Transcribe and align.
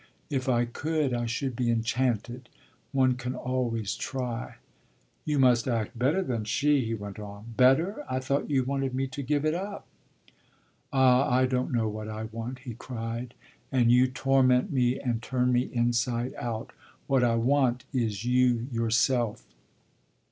"If 0.31 0.49
I 0.49 0.65
could 0.65 1.13
I 1.13 1.27
should 1.27 1.55
be 1.55 1.69
enchanted. 1.69 2.49
One 2.91 3.13
can 3.13 3.35
always 3.35 3.95
try." 3.95 4.55
"You 5.25 5.37
must 5.37 5.67
act 5.67 5.95
better 5.95 6.23
than 6.23 6.43
she," 6.43 6.83
he 6.85 6.95
went 6.95 7.19
on. 7.19 7.53
"Better? 7.55 8.03
I 8.09 8.17
thought 8.19 8.49
you 8.49 8.63
wanted 8.63 8.95
me 8.95 9.05
to 9.05 9.21
give 9.21 9.45
it 9.45 9.53
up." 9.53 9.85
"Ah 10.91 11.29
I 11.29 11.45
don't 11.45 11.71
know 11.71 11.87
what 11.87 12.07
I 12.09 12.23
want," 12.23 12.61
he 12.65 12.73
cried, 12.73 13.35
"and 13.71 13.91
you 13.91 14.07
torment 14.07 14.71
me 14.71 14.99
and 14.99 15.21
turn 15.21 15.53
me 15.53 15.69
inside 15.71 16.33
out! 16.33 16.71
What 17.05 17.23
I 17.23 17.35
want 17.35 17.85
is 17.93 18.25
you 18.25 18.65
yourself." 18.71 19.45